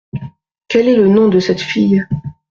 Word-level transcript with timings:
Quel 0.67 0.87
est 0.89 0.95
le 0.95 1.07
nom 1.07 1.27
de 1.29 1.39
cette 1.39 1.61
fille? 1.61 2.03